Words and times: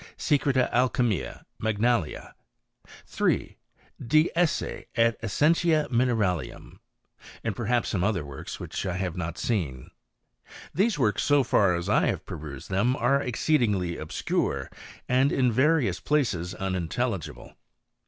Secreta 0.17 0.67
Alchymio; 0.73 1.45
Magnalia. 1.59 2.33
3. 3.05 3.55
De 4.03 4.31
Esse 4.35 4.85
et 4.95 5.15
Essentia 5.23 5.87
Mineralium; 5.91 6.79
nd 7.47 7.55
perhaps 7.55 7.89
some 7.89 8.03
other 8.03 8.25
works, 8.25 8.59
which 8.59 8.83
I 8.87 8.97
have 8.97 9.15
not 9.15 9.37
seen. 9.37 9.91
These 10.73 10.97
works, 10.97 11.21
so 11.21 11.43
far 11.43 11.75
as 11.75 11.87
I 11.87 12.07
have 12.07 12.25
perused 12.25 12.71
them, 12.71 12.95
are 12.95 13.21
xceedingly 13.21 13.99
obscure, 13.99 14.71
and 15.07 15.31
in 15.31 15.51
various 15.51 15.99
places 15.99 16.55
unintelli 16.59 17.19
gible. 17.19 17.53